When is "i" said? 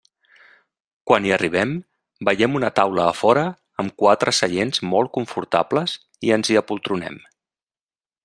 6.29-6.35